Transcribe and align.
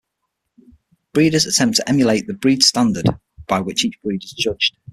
Breeders 1.13 1.45
attempt 1.45 1.75
to 1.75 1.87
emulate 1.87 2.25
the 2.25 2.33
breed 2.33 2.63
standard 2.63 3.05
by 3.47 3.61
which 3.61 3.85
each 3.85 4.01
breed 4.01 4.23
is 4.23 4.31
judged. 4.31 4.75